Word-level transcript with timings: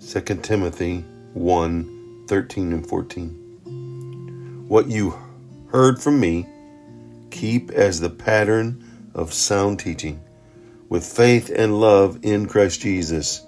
2 0.00 0.20
Timothy 0.36 1.04
1 1.34 2.24
13 2.26 2.72
and 2.72 2.86
14. 2.86 4.64
What 4.66 4.88
you 4.88 5.14
heard 5.68 6.00
from 6.00 6.18
me, 6.18 6.46
keep 7.30 7.70
as 7.70 8.00
the 8.00 8.08
pattern 8.08 8.82
of 9.14 9.34
sound 9.34 9.78
teaching, 9.78 10.18
with 10.88 11.04
faith 11.04 11.52
and 11.54 11.78
love 11.80 12.18
in 12.22 12.46
Christ 12.46 12.80
Jesus. 12.80 13.44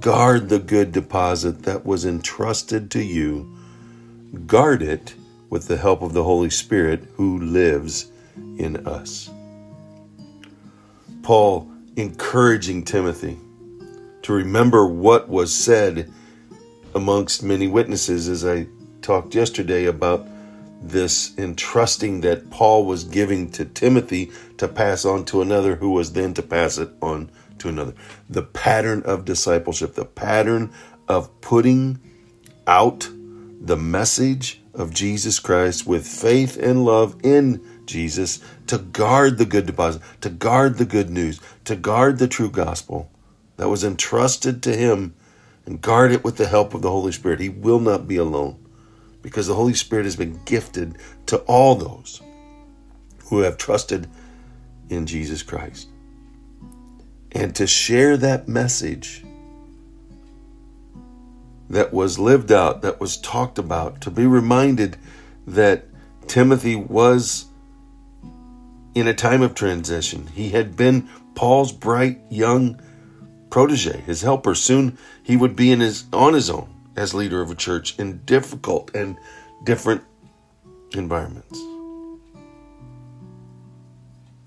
Guard 0.00 0.48
the 0.48 0.58
good 0.58 0.92
deposit 0.92 1.64
that 1.64 1.84
was 1.84 2.06
entrusted 2.06 2.90
to 2.92 3.02
you. 3.02 3.54
Guard 4.46 4.80
it 4.80 5.14
with 5.50 5.68
the 5.68 5.76
help 5.76 6.00
of 6.00 6.14
the 6.14 6.24
Holy 6.24 6.50
Spirit 6.50 7.06
who 7.16 7.38
lives 7.38 8.10
in 8.56 8.86
us. 8.86 9.28
Paul 11.22 11.70
encouraging 11.96 12.84
Timothy 12.84 13.38
to 14.22 14.32
remember 14.32 14.86
what 14.86 15.28
was 15.28 15.54
said 15.54 16.10
amongst 16.94 17.42
many 17.42 17.66
witnesses, 17.66 18.28
as 18.28 18.44
I 18.44 18.66
talked 19.02 19.34
yesterday 19.34 19.86
about 19.86 20.26
this 20.82 21.36
entrusting 21.38 22.22
that 22.22 22.50
Paul 22.50 22.86
was 22.86 23.04
giving 23.04 23.50
to 23.52 23.64
Timothy 23.64 24.30
to 24.58 24.66
pass 24.66 25.04
on 25.04 25.24
to 25.26 25.42
another 25.42 25.76
who 25.76 25.90
was 25.90 26.12
then 26.12 26.34
to 26.34 26.42
pass 26.42 26.78
it 26.78 26.90
on 27.02 27.30
to 27.58 27.68
another. 27.68 27.94
The 28.28 28.42
pattern 28.42 29.02
of 29.02 29.24
discipleship, 29.24 29.94
the 29.94 30.04
pattern 30.04 30.72
of 31.08 31.40
putting 31.40 32.00
out 32.66 33.08
the 33.60 33.76
message 33.76 34.60
of 34.72 34.94
Jesus 34.94 35.38
Christ 35.38 35.86
with 35.86 36.06
faith 36.06 36.56
and 36.56 36.84
love 36.84 37.16
in 37.22 37.62
Jesus 37.84 38.40
to 38.68 38.78
guard 38.78 39.36
the 39.36 39.44
good 39.44 39.66
deposit, 39.66 40.00
to 40.22 40.30
guard 40.30 40.78
the 40.78 40.84
good 40.84 41.10
news, 41.10 41.40
to 41.64 41.76
guard 41.76 42.18
the 42.18 42.28
true 42.28 42.50
gospel 42.50 43.10
that 43.60 43.68
was 43.68 43.84
entrusted 43.84 44.62
to 44.62 44.74
him 44.74 45.14
and 45.66 45.82
guard 45.82 46.12
it 46.12 46.24
with 46.24 46.38
the 46.38 46.46
help 46.46 46.72
of 46.72 46.80
the 46.80 46.90
Holy 46.90 47.12
Spirit. 47.12 47.40
He 47.40 47.50
will 47.50 47.78
not 47.78 48.08
be 48.08 48.16
alone 48.16 48.56
because 49.20 49.46
the 49.46 49.54
Holy 49.54 49.74
Spirit 49.74 50.06
has 50.06 50.16
been 50.16 50.40
gifted 50.46 50.96
to 51.26 51.36
all 51.40 51.74
those 51.74 52.22
who 53.26 53.40
have 53.40 53.58
trusted 53.58 54.06
in 54.88 55.04
Jesus 55.04 55.42
Christ. 55.42 55.88
And 57.32 57.54
to 57.54 57.66
share 57.66 58.16
that 58.16 58.48
message 58.48 59.26
that 61.68 61.92
was 61.92 62.18
lived 62.18 62.50
out, 62.50 62.80
that 62.80 62.98
was 62.98 63.18
talked 63.18 63.58
about, 63.58 64.00
to 64.00 64.10
be 64.10 64.24
reminded 64.24 64.96
that 65.46 65.84
Timothy 66.26 66.76
was 66.76 67.44
in 68.94 69.06
a 69.06 69.12
time 69.12 69.42
of 69.42 69.54
transition. 69.54 70.28
He 70.28 70.48
had 70.48 70.78
been 70.78 71.10
Paul's 71.34 71.72
bright 71.72 72.22
young 72.30 72.80
protege, 73.50 74.00
his 74.00 74.22
helper. 74.22 74.54
Soon 74.54 74.96
he 75.22 75.36
would 75.36 75.56
be 75.56 75.70
in 75.70 75.80
his 75.80 76.04
on 76.12 76.34
his 76.34 76.48
own 76.48 76.68
as 76.96 77.14
leader 77.14 77.40
of 77.40 77.50
a 77.50 77.54
church 77.54 77.98
in 77.98 78.18
difficult 78.24 78.94
and 78.94 79.16
different 79.64 80.02
environments. 80.92 81.58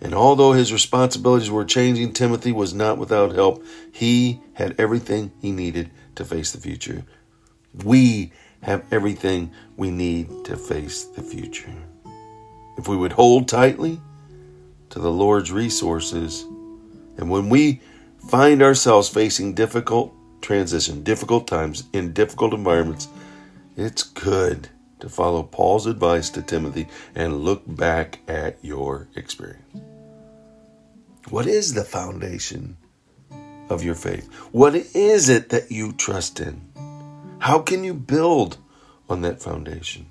And 0.00 0.14
although 0.14 0.52
his 0.52 0.72
responsibilities 0.72 1.50
were 1.50 1.64
changing, 1.64 2.12
Timothy 2.12 2.52
was 2.52 2.74
not 2.74 2.98
without 2.98 3.32
help. 3.32 3.64
He 3.90 4.40
had 4.52 4.74
everything 4.78 5.32
he 5.40 5.50
needed 5.50 5.90
to 6.16 6.26
face 6.26 6.52
the 6.52 6.60
future. 6.60 7.04
We 7.82 8.32
have 8.62 8.84
everything 8.90 9.52
we 9.76 9.90
need 9.90 10.44
to 10.44 10.56
face 10.56 11.04
the 11.04 11.22
future. 11.22 11.72
If 12.76 12.86
we 12.86 12.96
would 12.96 13.12
hold 13.12 13.48
tightly 13.48 14.00
to 14.90 14.98
the 14.98 15.10
Lord's 15.10 15.50
resources, 15.50 16.42
and 17.16 17.30
when 17.30 17.48
we 17.48 17.80
find 18.28 18.62
ourselves 18.62 19.08
facing 19.08 19.54
difficult 19.54 20.12
transition, 20.40 21.02
difficult 21.02 21.46
times, 21.46 21.84
in 21.92 22.12
difficult 22.12 22.52
environments, 22.52 23.08
it's 23.76 24.02
good 24.02 24.68
to 25.00 25.08
follow 25.08 25.42
Paul's 25.42 25.86
advice 25.86 26.30
to 26.30 26.42
Timothy 26.42 26.88
and 27.14 27.40
look 27.40 27.62
back 27.66 28.20
at 28.28 28.58
your 28.62 29.08
experience. 29.16 29.80
What 31.30 31.46
is 31.46 31.74
the 31.74 31.84
foundation 31.84 32.76
of 33.68 33.82
your 33.82 33.94
faith? 33.94 34.32
What 34.52 34.74
is 34.74 35.28
it 35.28 35.48
that 35.48 35.70
you 35.70 35.92
trust 35.92 36.40
in? 36.40 36.60
How 37.38 37.58
can 37.58 37.84
you 37.84 37.94
build 37.94 38.58
on 39.08 39.22
that 39.22 39.42
foundation? 39.42 40.06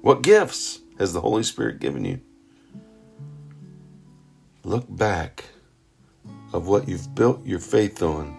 What 0.00 0.22
gifts 0.22 0.80
has 0.98 1.12
the 1.12 1.20
Holy 1.20 1.42
Spirit 1.42 1.80
given 1.80 2.04
you? 2.04 2.20
Look 4.64 4.84
back 4.88 5.44
of 6.52 6.66
what 6.68 6.88
you've 6.88 7.14
built 7.14 7.44
your 7.44 7.58
faith 7.58 8.02
on 8.02 8.36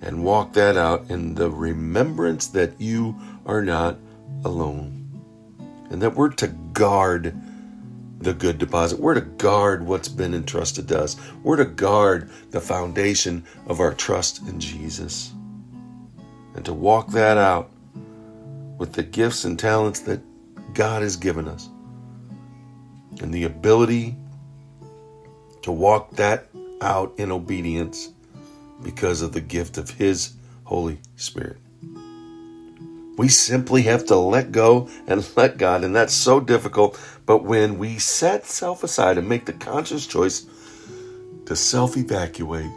and 0.00 0.24
walk 0.24 0.52
that 0.54 0.76
out 0.76 1.10
in 1.10 1.34
the 1.34 1.50
remembrance 1.50 2.48
that 2.48 2.80
you 2.80 3.14
are 3.46 3.62
not 3.62 3.98
alone 4.44 5.00
and 5.90 6.00
that 6.02 6.14
we're 6.14 6.30
to 6.30 6.48
guard 6.72 7.34
the 8.20 8.34
good 8.34 8.58
deposit. 8.58 8.98
We're 9.00 9.14
to 9.14 9.20
guard 9.22 9.86
what's 9.86 10.08
been 10.08 10.34
entrusted 10.34 10.88
to 10.88 11.00
us. 11.00 11.16
We're 11.42 11.56
to 11.56 11.64
guard 11.64 12.30
the 12.50 12.60
foundation 12.60 13.44
of 13.66 13.80
our 13.80 13.94
trust 13.94 14.46
in 14.46 14.60
Jesus 14.60 15.32
and 16.54 16.64
to 16.64 16.72
walk 16.72 17.08
that 17.08 17.38
out 17.38 17.70
with 18.78 18.92
the 18.92 19.02
gifts 19.02 19.44
and 19.44 19.58
talents 19.58 20.00
that 20.00 20.20
God 20.74 21.02
has 21.02 21.16
given 21.16 21.48
us 21.48 21.68
and 23.20 23.32
the 23.32 23.44
ability 23.44 24.16
to 25.62 25.72
walk 25.72 26.12
that 26.12 26.48
out 26.80 27.14
in 27.18 27.30
obedience 27.30 28.10
because 28.82 29.22
of 29.22 29.32
the 29.32 29.40
gift 29.40 29.78
of 29.78 29.90
His 29.90 30.34
Holy 30.64 30.98
Spirit. 31.16 31.58
We 33.16 33.28
simply 33.28 33.82
have 33.82 34.06
to 34.06 34.16
let 34.16 34.50
go 34.50 34.88
and 35.06 35.28
let 35.36 35.58
God, 35.58 35.84
and 35.84 35.94
that's 35.94 36.14
so 36.14 36.40
difficult. 36.40 36.98
But 37.26 37.44
when 37.44 37.78
we 37.78 37.98
set 37.98 38.46
self 38.46 38.82
aside 38.82 39.18
and 39.18 39.28
make 39.28 39.44
the 39.44 39.52
conscious 39.52 40.06
choice 40.06 40.46
to 41.44 41.54
self 41.54 41.96
evacuate, 41.96 42.70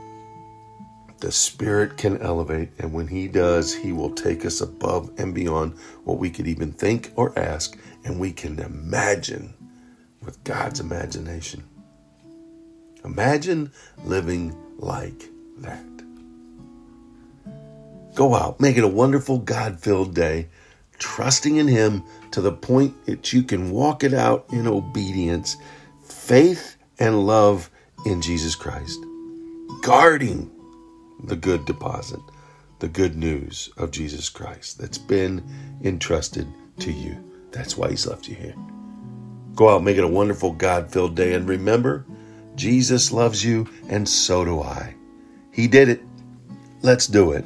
the 1.19 1.31
Spirit 1.31 1.95
can 1.95 2.17
elevate. 2.17 2.71
And 2.79 2.91
when 2.91 3.07
He 3.07 3.29
does, 3.29 3.73
He 3.73 3.93
will 3.93 4.09
take 4.09 4.45
us 4.45 4.59
above 4.59 5.09
and 5.17 5.33
beyond 5.33 5.77
what 6.03 6.17
we 6.17 6.29
could 6.29 6.47
even 6.47 6.73
think 6.73 7.13
or 7.15 7.37
ask, 7.39 7.77
and 8.03 8.19
we 8.19 8.33
can 8.33 8.59
imagine 8.59 9.53
with 10.21 10.43
God's 10.43 10.81
imagination. 10.81 11.63
Imagine 13.03 13.71
living 14.03 14.55
like 14.77 15.29
that. 15.57 15.83
Go 18.15 18.35
out, 18.35 18.59
make 18.59 18.77
it 18.77 18.83
a 18.83 18.87
wonderful, 18.87 19.39
God 19.39 19.79
filled 19.79 20.13
day, 20.13 20.47
trusting 20.99 21.57
in 21.57 21.67
Him 21.67 22.03
to 22.31 22.41
the 22.41 22.51
point 22.51 23.05
that 23.05 23.33
you 23.33 23.43
can 23.43 23.71
walk 23.71 24.03
it 24.03 24.13
out 24.13 24.45
in 24.51 24.67
obedience, 24.67 25.57
faith, 26.03 26.75
and 26.99 27.25
love 27.25 27.69
in 28.05 28.21
Jesus 28.21 28.55
Christ, 28.55 28.99
guarding 29.81 30.51
the 31.23 31.35
good 31.35 31.65
deposit, 31.65 32.19
the 32.79 32.87
good 32.87 33.15
news 33.15 33.69
of 33.77 33.91
Jesus 33.91 34.29
Christ 34.29 34.77
that's 34.77 34.97
been 34.97 35.43
entrusted 35.83 36.47
to 36.79 36.91
you. 36.91 37.17
That's 37.51 37.77
why 37.77 37.89
He's 37.89 38.05
left 38.05 38.27
you 38.27 38.35
here. 38.35 38.55
Go 39.55 39.69
out, 39.69 39.83
make 39.83 39.97
it 39.97 40.03
a 40.03 40.07
wonderful, 40.07 40.51
God 40.51 40.91
filled 40.91 41.15
day, 41.15 41.33
and 41.33 41.47
remember, 41.47 42.05
Jesus 42.55 43.11
loves 43.11 43.43
you, 43.43 43.67
and 43.89 44.07
so 44.07 44.45
do 44.45 44.61
I. 44.61 44.95
He 45.51 45.67
did 45.67 45.89
it. 45.89 46.01
Let's 46.81 47.07
do 47.07 47.31
it. 47.31 47.45